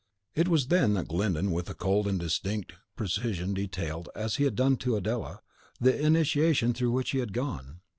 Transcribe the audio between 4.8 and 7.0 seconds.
Adela, the initiation through